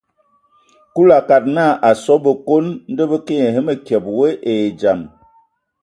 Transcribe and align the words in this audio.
Kulu 0.93 1.11
a 1.17 1.17
akad 1.21 1.43
naa, 1.55 1.71
a 1.87 1.89
asɔ 1.89 2.13
a 2.19 2.21
Bǝkon, 2.23 2.65
ndɔ 2.91 3.03
bə 3.11 3.17
kə 3.27 3.33
nye 3.39 3.47
və 3.55 3.59
mǝkyǝbe 3.67 4.11
we 4.19 4.29
e 4.51 4.53
dzam. 4.79 4.99